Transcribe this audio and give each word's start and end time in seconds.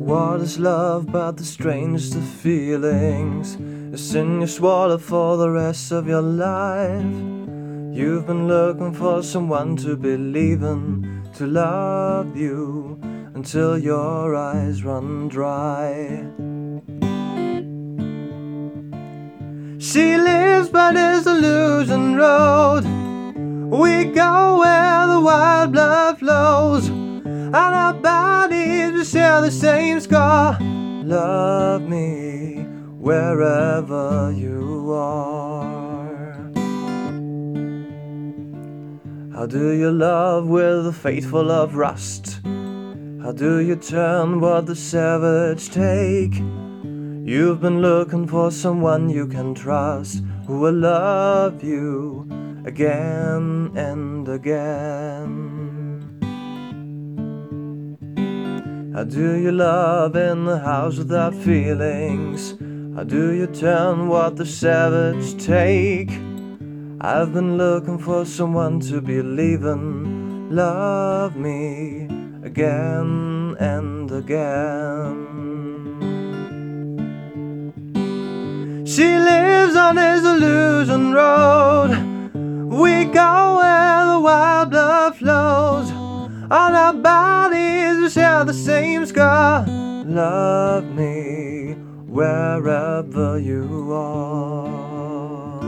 What 0.00 0.40
is 0.40 0.58
love 0.58 1.12
but 1.12 1.36
the 1.36 1.44
strangest 1.44 2.14
of 2.14 2.24
feelings? 2.24 3.58
A 3.92 3.98
sin 3.98 4.40
you 4.40 4.46
swallow 4.46 4.96
for 4.96 5.36
the 5.36 5.50
rest 5.50 5.92
of 5.92 6.08
your 6.08 6.22
life. 6.22 7.04
You've 7.92 8.26
been 8.26 8.48
looking 8.48 8.94
for 8.94 9.22
someone 9.22 9.76
to 9.76 9.96
believe 9.96 10.62
in, 10.62 11.22
to 11.34 11.46
love 11.46 12.34
you 12.34 12.98
until 13.34 13.76
your 13.76 14.34
eyes 14.34 14.82
run 14.82 15.28
dry. 15.28 16.24
She 19.78 20.16
lives 20.16 20.70
by 20.70 20.92
this 20.94 21.26
illusion 21.26 22.16
road. 22.16 22.84
We 23.70 24.04
go 24.06 24.60
where 24.60 25.06
the 25.06 25.20
wild 25.20 25.72
blood 25.72 26.18
flows, 26.18 26.88
and 26.88 27.54
our 27.54 27.89
will 29.00 29.06
share 29.06 29.40
the 29.40 29.50
same 29.50 29.98
scar. 29.98 30.58
Love 30.60 31.80
me 31.88 32.66
wherever 32.98 34.30
you 34.36 34.92
are. 34.92 36.34
How 39.32 39.46
do 39.46 39.70
you 39.70 39.90
love 39.90 40.48
with 40.48 40.86
a 40.86 40.92
faithful 40.92 41.44
love 41.44 41.76
rust? 41.76 42.40
How 43.22 43.32
do 43.32 43.60
you 43.60 43.76
turn 43.76 44.38
what 44.38 44.66
the 44.66 44.76
savage 44.76 45.70
take? 45.70 46.34
You've 47.24 47.62
been 47.62 47.80
looking 47.80 48.26
for 48.26 48.50
someone 48.50 49.08
you 49.08 49.26
can 49.26 49.54
trust 49.54 50.22
who 50.46 50.58
will 50.58 50.74
love 50.74 51.64
you 51.64 52.28
again 52.66 53.72
and 53.74 54.28
again. 54.28 55.79
How 59.00 59.04
do 59.04 59.32
you 59.38 59.50
love 59.50 60.14
in 60.14 60.44
the 60.44 60.58
house 60.58 60.98
without 60.98 61.34
feelings? 61.34 62.54
How 62.94 63.02
do 63.02 63.32
you 63.32 63.46
turn 63.46 64.08
what 64.08 64.36
the 64.36 64.44
savage 64.44 65.42
take? 65.42 66.10
I've 67.00 67.32
been 67.32 67.56
looking 67.56 67.98
for 67.98 68.26
someone 68.26 68.78
to 68.80 69.00
believe 69.00 69.64
in. 69.64 70.54
Love 70.54 71.34
me 71.34 72.08
again 72.42 73.56
and 73.58 74.10
again. 74.10 75.16
She 78.84 79.16
lives 79.16 79.76
on 79.76 79.96
this 79.96 80.22
illusion 80.22 81.14
road. 81.14 81.92
We 82.68 83.06
go 83.06 83.56
where 83.60 84.04
the 84.12 84.20
wild 84.20 84.70
blood 84.70 85.16
flows. 85.16 85.90
All 86.50 86.76
our 86.76 86.92
bodies 86.92 87.39
will 88.00 88.08
share 88.08 88.44
the 88.44 88.54
same 88.54 89.04
scar. 89.04 89.66
Love 90.06 90.84
me 90.94 91.74
wherever 92.06 93.38
you 93.38 93.92
are. 93.92 95.60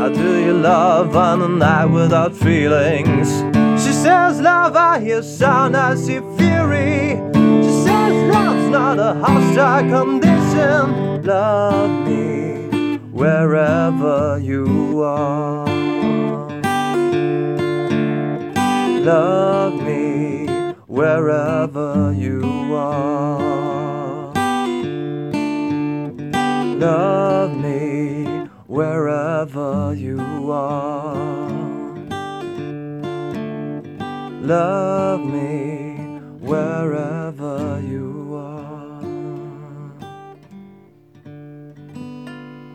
How 0.00 0.08
do 0.12 0.44
you 0.44 0.54
love 0.54 1.16
on 1.16 1.42
a 1.42 1.48
night 1.48 1.86
without 1.86 2.34
feelings? 2.34 3.28
She 3.82 3.92
says, 3.92 4.40
Love, 4.40 4.74
I 4.76 5.00
hear 5.00 5.22
sound, 5.22 5.76
I 5.76 5.94
see 5.94 6.20
fury. 6.36 7.35
Hostile 9.20 9.88
condition. 9.88 11.22
Love 11.22 12.06
me 12.06 12.98
wherever 13.12 14.38
you 14.38 15.02
are. 15.02 15.66
Love 19.00 19.74
me 19.82 20.46
wherever 20.86 22.12
you 22.16 22.42
are. 22.74 24.32
Love 26.78 27.56
me 27.56 28.26
wherever 28.66 29.94
you 29.94 30.20
are. 30.50 31.56
Love 34.42 35.24
me 35.24 35.96
wherever 36.40 37.80
you 37.80 38.15